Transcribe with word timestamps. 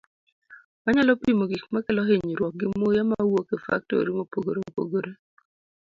Wanyalo 0.83 1.13
pimo 1.21 1.43
gik 1.51 1.63
ma 1.73 1.79
kelo 1.85 2.01
hinyruok 2.09 2.53
gi 2.59 2.67
muya 2.79 3.03
mawuok 3.09 3.47
e 3.55 3.57
faktori 3.65 4.11
mopogore 4.17 4.59
opogore. 4.69 5.11